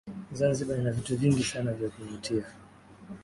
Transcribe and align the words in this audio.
Zanzibar 0.39 0.77
ina 0.79 0.91
vitu 0.97 1.17
vingi 1.17 1.43
sana 1.43 1.73
vya 1.73 1.89
kuvutia 1.89 2.45